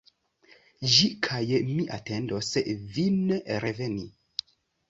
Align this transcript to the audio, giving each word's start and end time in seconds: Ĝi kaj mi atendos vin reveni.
Ĝi 0.93 1.09
kaj 1.27 1.41
mi 1.67 1.85
atendos 1.99 2.51
vin 2.97 3.37
reveni. 3.67 4.09